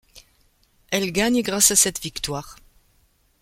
Elle 0.89 1.11
gagne 1.11 1.43
grâce 1.43 1.69
à 1.69 1.75
cette 1.75 2.01
victoire. 2.01 2.55